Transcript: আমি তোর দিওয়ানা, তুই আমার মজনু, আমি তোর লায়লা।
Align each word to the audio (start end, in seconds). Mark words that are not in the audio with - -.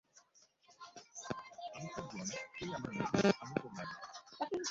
আমি 1.75 1.87
তোর 1.93 2.05
দিওয়ানা, 2.11 2.35
তুই 2.57 2.69
আমার 2.77 2.91
মজনু, 2.97 3.29
আমি 3.41 3.53
তোর 3.61 3.71
লায়লা। 3.77 3.95